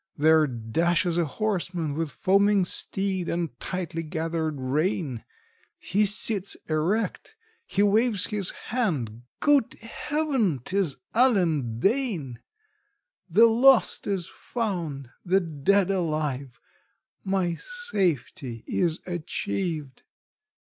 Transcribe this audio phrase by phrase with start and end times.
[0.17, 5.23] There dashes a horseman with foaming steed and tightly gathered rein!
[5.77, 7.35] He sits erect!
[7.67, 9.21] he waves his hand!
[9.39, 10.57] good Heaven!
[10.65, 12.39] 'tis Allen Bayne!
[13.29, 16.59] The lost is found, the dead alive,
[17.23, 20.01] my safety is achieved!